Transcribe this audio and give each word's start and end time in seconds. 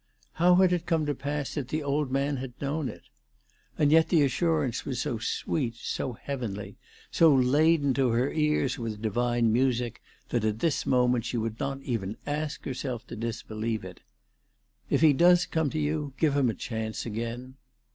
How 0.33 0.55
had 0.55 0.73
it 0.73 0.87
come 0.87 1.05
to 1.05 1.13
pass 1.13 1.53
that 1.53 1.67
the 1.67 1.83
old 1.83 2.09
man 2.09 2.37
had 2.37 2.59
known 2.59 2.89
it? 2.89 3.03
And 3.77 3.91
yet 3.91 4.09
the 4.09 4.23
assurance 4.23 4.83
was 4.83 4.99
so 4.99 5.19
sweet, 5.19 5.75
so 5.75 6.13
heavenly, 6.13 6.79
so 7.11 7.31
laden 7.31 7.93
to 7.93 8.09
her 8.09 8.31
ears 8.31 8.79
with 8.79 8.99
divine 8.99 9.53
music, 9.53 10.01
that 10.29 10.43
at 10.43 10.57
this 10.57 10.87
moment 10.87 11.25
she 11.25 11.37
would 11.37 11.59
not 11.59 11.83
even 11.83 12.17
ask 12.25 12.65
herself 12.65 13.05
to 13.09 13.15
disbelieve 13.15 13.85
it. 13.85 13.99
"If 14.89 15.01
he 15.01 15.13
does 15.13 15.45
come 15.45 15.69
to 15.69 15.79
you, 15.79 16.13
give 16.17 16.35
him 16.35 16.49
a 16.49 16.55
chance 16.55 17.05
again." 17.05 17.57